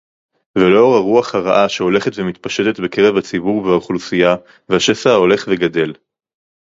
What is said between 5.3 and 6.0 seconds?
וגדל